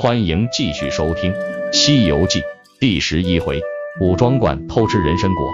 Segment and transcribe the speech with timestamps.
[0.00, 1.30] 欢迎继续收听
[1.74, 2.40] 《西游记》
[2.80, 3.60] 第十一回：
[4.00, 5.46] 武庄观偷吃人参果。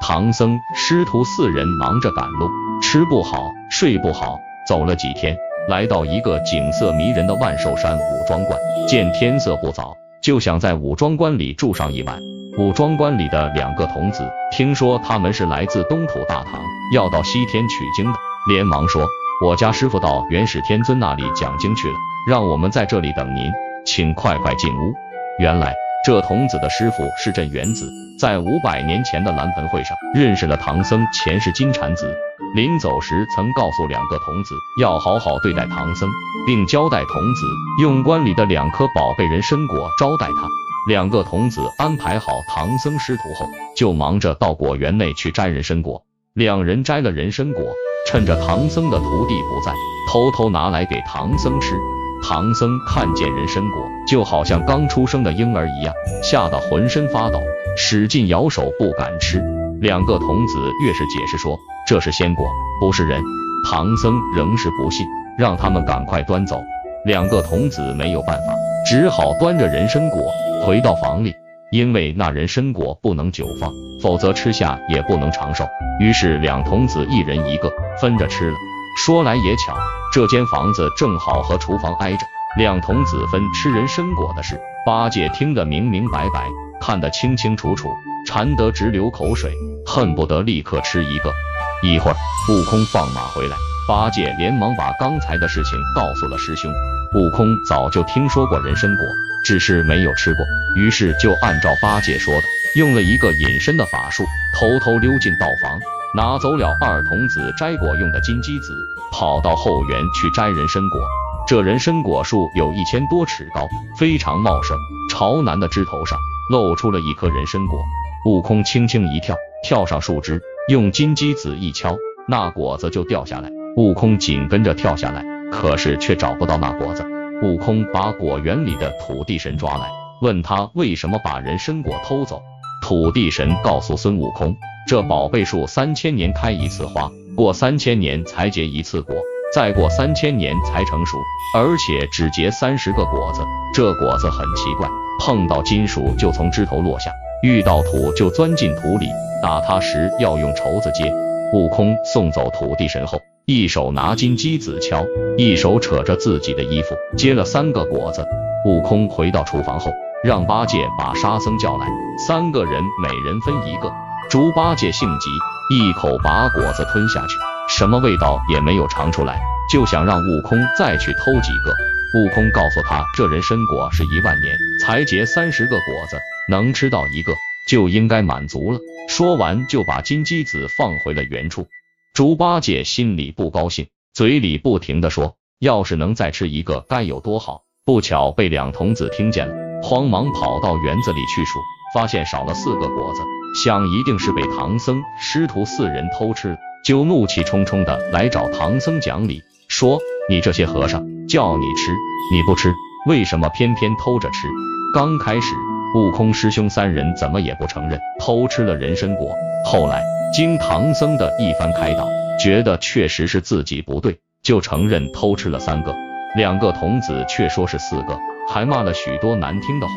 [0.00, 2.48] 唐僧师徒四人忙着赶路，
[2.80, 4.38] 吃不好，睡不好，
[4.68, 5.36] 走了几天，
[5.68, 8.56] 来到一个景色迷人的万寿山武庄观。
[8.86, 12.16] 见天色不早，就想在武庄观里住上一晚。
[12.58, 16.62] 武庄观里的两个童子听说他们是来自东土大唐，
[16.94, 19.04] 要到西天取经的，连忙说。
[19.44, 21.94] 我家师傅到元始天尊那里讲经去了，
[22.28, 23.50] 让我们在这里等您，
[23.86, 24.92] 请快快进屋。
[25.38, 25.74] 原来
[26.04, 32.14] 这童子的师傅是镇元子，在五百年前的蓝盆会上认识了唐僧，前世金蝉子。
[32.54, 36.06] 临走时曾告诉两个童子要好好对待唐僧，
[36.46, 37.46] 并交代童子
[37.80, 40.48] 用观里的两颗宝贝人参果招待他。
[40.86, 46.04] 两个童子安排好唐僧师徒后，就忙着到果园内去摘人参果。
[46.34, 47.64] 两人摘了人参果。
[48.06, 49.72] 趁着唐僧的徒弟不在，
[50.10, 51.74] 偷偷拿来给唐僧吃。
[52.22, 57.40] 唐僧看见人参果，就好像刚出生的婴儿一样，吓得浑身发抖，
[57.76, 59.42] 使劲摇手不敢吃。
[59.80, 62.46] 两个童子越是解释说这是仙果，
[62.80, 63.22] 不是人，
[63.70, 65.06] 唐僧仍是不信，
[65.38, 66.60] 让他们赶快端走。
[67.04, 70.20] 两个童子没有办法，只好端着人参果
[70.64, 71.32] 回到房里。
[71.70, 75.66] 因为那人参果不能久放，否则吃下也不能长寿。
[76.00, 78.56] 于是两童子一人一个，分着吃了。
[78.98, 79.78] 说来也巧，
[80.12, 82.26] 这间房子正好和厨房挨着。
[82.58, 86.48] 两童子分吃人参果的事，八戒听得明明白白，
[86.80, 87.88] 看得清清楚楚，
[88.26, 89.54] 馋得直流口水，
[89.86, 91.32] 恨不得立刻吃一个。
[91.80, 92.16] 一会儿，
[92.50, 96.68] 悟空放马回来，八戒连忙把刚才的事情告诉了师兄。
[97.14, 99.06] 悟空早就听说过人参果。
[99.44, 100.44] 只是没有吃过，
[100.76, 102.42] 于是就按照八戒说的，
[102.76, 104.24] 用了一个隐身的法术，
[104.54, 105.78] 偷偷溜进道房，
[106.14, 108.74] 拿走了二童子摘果用的金鸡子，
[109.10, 111.00] 跑到后园去摘人参果。
[111.46, 113.66] 这人参果树有一千多尺高，
[113.98, 114.76] 非常茂盛，
[115.10, 116.18] 朝南的枝头上
[116.50, 117.80] 露出了一颗人参果。
[118.26, 119.34] 悟空轻轻一跳，
[119.64, 121.96] 跳上树枝，用金鸡子一敲，
[122.28, 123.50] 那果子就掉下来。
[123.76, 127.06] 悟空紧跟着跳下来，可是却找不到那果子。
[127.42, 129.88] 悟空把果园里的土地神抓来，
[130.20, 132.42] 问他为什么把人参果偷走。
[132.82, 134.56] 土地神告诉孙悟空，
[134.86, 139.14] 这宝贝树三千年开一次花，过三千年才结一次果，
[139.54, 141.18] 再过三千年才成熟，
[141.54, 143.42] 而且只结三十个果子。
[143.74, 144.88] 这果子很奇怪，
[145.20, 147.10] 碰到金属就从枝头落下，
[147.42, 149.06] 遇到土就钻进土里，
[149.42, 151.12] 打它时要用绸子接。
[151.52, 153.20] 悟空送走土地神后。
[153.46, 155.06] 一手拿金鸡子敲，
[155.38, 158.22] 一手扯着自己的衣服接了三个果子。
[158.66, 159.90] 悟空回到厨房后，
[160.24, 161.86] 让八戒把沙僧叫来，
[162.26, 163.92] 三个人每人分一个。
[164.28, 165.30] 猪八戒性急，
[165.72, 167.34] 一口把果子吞下去，
[167.68, 169.40] 什么味道也没有尝出来，
[169.72, 171.72] 就想让悟空再去偷几个。
[172.18, 176.18] 悟空告诉他，这人参果是一万年才结三十个果子，
[176.50, 177.32] 能吃到一个
[177.68, 178.80] 就应该满足了。
[179.08, 181.68] 说完，就把金鸡子放回了原处。
[182.12, 191.60] 猪八戒心里不高兴，嘴里不停的说：“要是能再吃一个，该有多好！”不巧被两童子听见了，慌忙跑到园子里去数，
[191.94, 193.20] 发现少了四个果子，
[193.64, 201.92] 想一定是被唐僧师徒四人偷吃了，就怒气冲冲的来找唐僧讲理，说：“你这些和尚，叫你吃
[202.32, 202.74] 你不吃，
[203.06, 204.48] 为什么偏偏偷着吃？”
[204.94, 205.54] 刚开始，
[205.94, 209.34] 悟空师兄三人怎么也不承认偷吃了人参果，
[209.64, 210.02] 后来。
[210.30, 212.06] 经唐僧的一番开导，
[212.38, 215.94] 觉得确实是自己不对，就承认偷吃了三个。
[216.36, 218.18] 两个童子却说是四个，
[218.52, 219.94] 还骂了许多难听的话。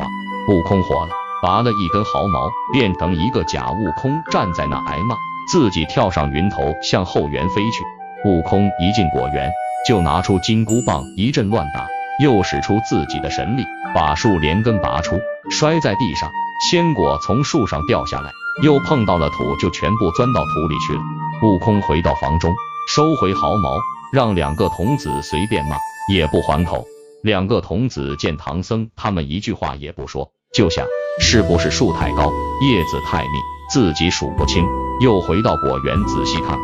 [0.48, 1.10] 悟空火了，
[1.42, 5.14] 拔了一根毫毛，变成一个假悟空，站在那挨骂，
[5.50, 7.84] 自己跳上云头向后园飞去。
[8.24, 9.50] 悟空一进果园，
[9.86, 11.86] 就拿出金箍棒一阵乱打，
[12.22, 13.64] 又使出自己的神力，
[13.94, 15.20] 把树连根拔出，
[15.50, 16.30] 摔在地上，
[16.70, 18.30] 仙果从树上掉下来。
[18.62, 21.00] 又碰到了土，就全部钻到土里去了。
[21.42, 22.52] 悟空回到房中，
[22.86, 23.78] 收回毫毛，
[24.12, 25.76] 让两个童子随便骂，
[26.12, 26.84] 也不还口。
[27.22, 30.84] 两个童子见唐僧他们一句话也不说，就想
[31.20, 32.24] 是不是树太高，
[32.60, 33.28] 叶子太密，
[33.70, 34.66] 自己数不清。
[35.00, 36.62] 又回到果园仔细看看，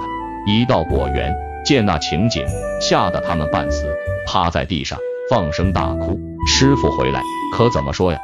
[0.48, 1.32] 一到果园，
[1.64, 2.44] 见那情景，
[2.80, 3.86] 吓得他们半死，
[4.26, 4.98] 趴在地上
[5.30, 6.18] 放声大哭。
[6.48, 7.22] 师傅回来，
[7.54, 8.18] 可怎么说呀？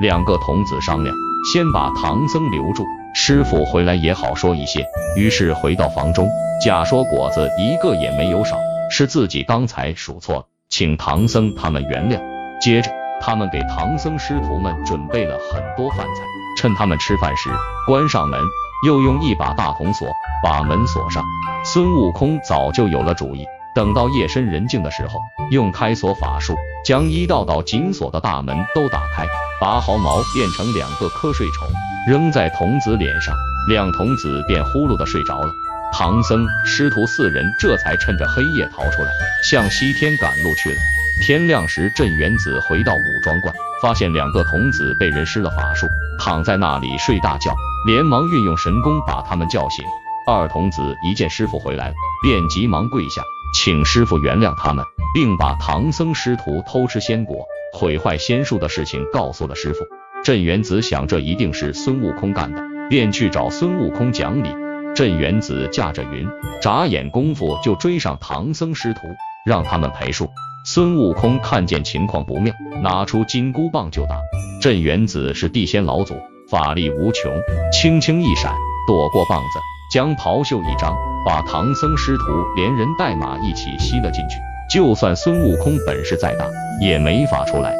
[0.00, 1.12] 两个童子商量，
[1.52, 2.84] 先把唐僧留住。
[3.16, 4.86] 师傅回来也好说一些，
[5.16, 6.28] 于是回到房中，
[6.64, 8.56] 假说果子一个也没有少，
[8.92, 12.18] 是自己刚才数错了，请唐僧他们原谅。
[12.60, 12.90] 接着，
[13.20, 16.22] 他们给唐僧师徒们准备了很多饭菜，
[16.56, 17.50] 趁他们吃饭时
[17.86, 18.40] 关上门，
[18.86, 20.08] 又用一把大铜锁
[20.44, 21.24] 把门锁上。
[21.64, 23.44] 孙悟空早就有了主意，
[23.74, 25.18] 等到夜深人静的时候，
[25.50, 29.26] 用开锁法术将一道道紧锁的大门都打开，
[29.60, 31.68] 拔毫毛变成两个瞌睡虫，
[32.06, 33.34] 扔在童子脸上，
[33.68, 35.50] 两童子便呼噜的睡着了。
[35.92, 39.10] 唐僧师徒四人这才趁着黑夜逃出来，
[39.42, 40.76] 向西天赶路去了。
[41.22, 45.86] 天亮时，镇元子回到武装观，发现两个童子被人施了法术，
[46.18, 47.54] 躺在那里睡大觉，
[47.86, 49.84] 连忙运用神功把他们叫醒。
[50.26, 53.22] 二童子一见师傅回来，便急忙跪下，
[53.54, 57.44] 请师傅原谅他们，并把唐僧师徒偷吃仙果、
[57.74, 59.80] 毁坏仙术的事情告诉了师傅。
[60.24, 64.54] 镇元子想，这一定是孙悟空干的，便去找孙悟空讲理。
[64.94, 66.28] 镇元子驾着云，
[66.60, 69.00] 眨眼功夫就追上唐僧师徒，
[69.46, 70.28] 让他们赔数。
[70.66, 72.52] 孙悟空看见情况不妙，
[72.82, 74.18] 拿出金箍棒就打。
[74.60, 76.14] 镇元子是地仙老祖，
[76.50, 77.32] 法力无穷，
[77.72, 78.54] 轻轻一闪，
[78.86, 79.58] 躲过棒子，
[79.90, 80.94] 将袍袖一张，
[81.24, 82.24] 把唐僧师徒
[82.56, 84.36] 连人带马一起吸了进去。
[84.70, 86.46] 就算孙悟空本事再大，
[86.80, 87.74] 也没法出来。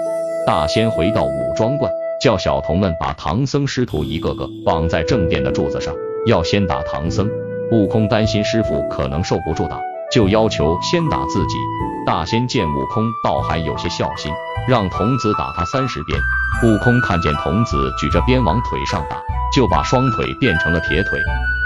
[0.47, 1.93] 大仙回到武装观，
[2.23, 5.95] 叫小童们把唐僧师徒一个个绑在正殿的柱子上。
[6.27, 7.29] 要先打唐僧，
[7.71, 9.81] 悟空担心师傅可能受不住打，
[10.13, 11.57] 就要求先打自己。
[12.07, 14.33] 大仙见悟空倒还有些孝心，
[14.69, 16.19] 让童子打他三十鞭。
[16.63, 19.23] 悟空看见童子举着鞭往腿上打，
[19.55, 21.19] 就把双腿变成了铁腿。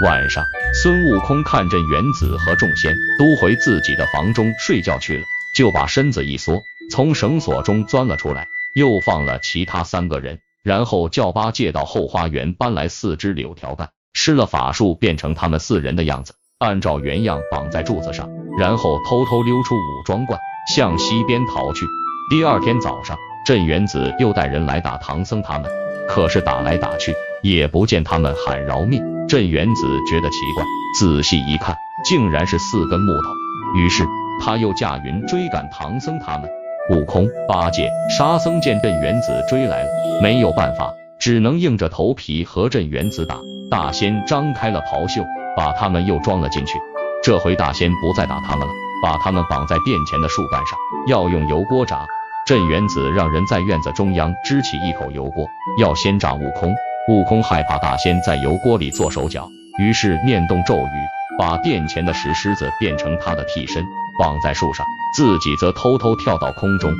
[0.03, 0.43] 晚上，
[0.81, 5.23] 孙悟空看镇元子和众仙都回自己的房中睡觉去了，
[5.55, 6.61] 就把身子一缩，
[6.91, 13.89] 从绳索中钻了出来，又放了其他三个人，然后叫八戒到后花园搬来四只柳条干。
[14.15, 20.39] 施了法术，变成他们四人的样子，按照原样绑在柱子上，然后偷偷溜出武装观，
[20.73, 21.85] 向西边逃去。
[22.31, 25.69] 第二天早上，镇元子又带人来打唐僧他们，
[26.07, 27.13] 可是打来打去
[27.43, 29.03] 也不见他们喊饶命。
[29.27, 30.63] 镇元子觉得奇怪，
[30.97, 31.75] 仔细一看，
[32.05, 33.29] 竟然是四根木头。
[33.77, 34.07] 于是
[34.41, 36.49] 他又驾云追赶唐僧他们。
[36.91, 39.89] 悟空、八戒、沙僧见镇元子追来了，
[40.21, 43.39] 没有办法，只能硬着头皮和镇元子打。
[43.69, 45.25] 大仙张开了袍袖，
[45.57, 46.79] 把他们又装了进去。
[47.23, 50.77] 这回大仙不再打他们了，把他们绑在殿前的树干上，
[51.07, 52.05] 要用油锅炸。
[52.45, 55.47] 镇元子让人在院子中央支起一口油锅，
[55.79, 56.75] 要先炸悟空。
[57.07, 63.83] 悟空害怕大仙在油锅里做手脚，于是念动咒语，把殿前的石狮子变成他的替身，
[64.19, 64.85] 绑在树上，
[65.15, 66.93] 自己则偷偷跳到空中。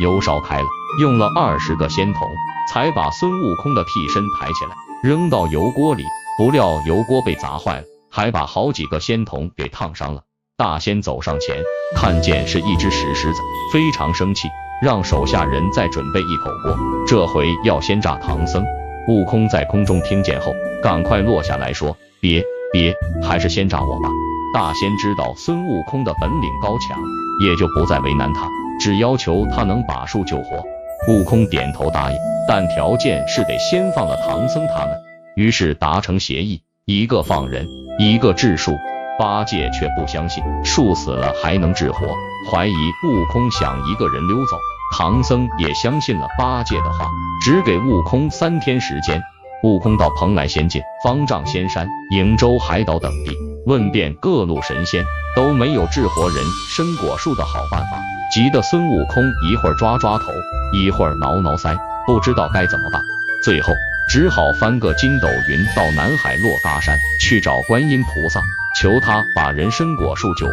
[0.00, 0.66] 油烧开了，
[1.00, 2.30] 用了二十个仙童，
[2.72, 4.85] 才把孙悟空的替身抬起来。
[5.02, 6.02] 扔到油锅里，
[6.38, 10.22] 不料油锅被砸坏了，还把好几个仙童给烫伤了。
[10.56, 11.62] 大仙走上前，
[11.94, 13.40] 看见是一只石狮子，
[13.72, 14.48] 非常生气，
[14.82, 16.76] 让手下人再准备一口锅，
[17.06, 18.64] 这回要先炸唐僧。
[19.08, 20.52] 悟空在空中听见后，
[20.82, 22.42] 赶快落下来说：“别
[22.72, 24.08] 别，还是先炸我吧。”
[24.54, 26.98] 大仙知道孙悟空的本领高强，
[27.44, 28.48] 也就不再为难他，
[28.80, 30.64] 只要求他能把树救活。
[31.08, 32.18] 悟空点头答应。
[32.48, 34.96] 但条件是得先放了唐僧他们，
[35.34, 37.66] 于是达成协议，一个放人，
[37.98, 38.72] 一个治树。
[39.18, 42.06] 八戒却不相信树死了还能治活，
[42.50, 44.56] 怀疑悟空想一个人溜走。
[44.96, 47.08] 唐僧也相信了八戒的话，
[47.42, 49.20] 只给悟空三天时间。
[49.62, 53.30] 悟空到蓬莱仙境、方丈仙山、瀛洲海岛等地，
[53.66, 55.04] 问遍各路神仙，
[55.34, 56.36] 都没有治活人
[56.76, 58.00] 参果树的好办法，
[58.32, 60.26] 急得孙悟空一会儿抓抓头，
[60.72, 61.76] 一会儿挠挠腮。
[62.06, 63.02] 不知道该怎么办，
[63.42, 63.72] 最后
[64.08, 68.40] 只好翻个筋斗云到南海珞珈山去找观音菩萨，
[68.80, 70.52] 求他把人参果树救活。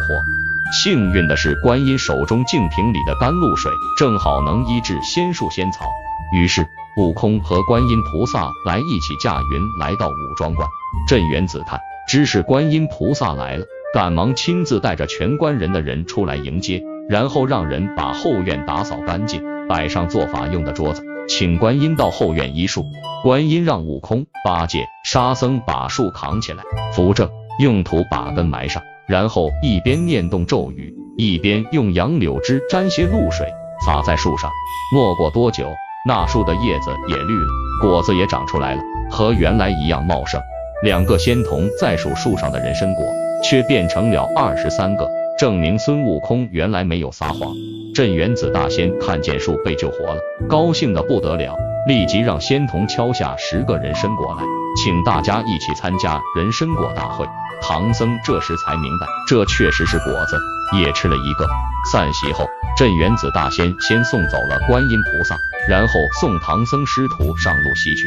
[0.82, 5.86] 幸运的是，观音手中净瓶里的甘露水正好能医治仙树仙草。
[6.32, 6.66] 于是，
[6.96, 10.68] 悟空和观音菩萨来一起驾云来到武装观。
[11.06, 21.02] 镇元子看知是观音菩萨来了，赶忙亲自带着全观人的人出来迎接，然后让人把后院打扫干净，摆上做法用的桌子。
[21.26, 22.84] 请观音到后院医树，
[23.22, 33.46] 观音让悟空、八戒、沙僧把树扛起来，扶正，用土把根埋上，然后一边念动咒语，一边用杨柳枝沾些露水
[33.86, 34.50] 洒在树上。
[34.94, 35.66] 没过多久，
[36.06, 37.48] 那树的叶子也绿了，
[37.80, 40.38] 果子也长出来了，和原来一样茂盛。
[40.82, 43.04] 两个仙童在数树上的人参果，
[43.42, 47.54] 却变成了二十三个，证明孙悟空原来没有撒谎。
[47.94, 54.44] 镇元子大仙看见树被救活了，高兴的不得了，立即让仙童敲下十个人参果来，
[54.82, 57.24] 请大家一起参加人参果大会。
[57.62, 60.36] 唐僧这时才明白，这确实是果子，
[60.78, 61.46] 也吃了一个。
[61.90, 65.36] 散席后，镇元子大仙先送走了观音菩萨，
[65.68, 68.06] 然后送唐僧师徒上路西去。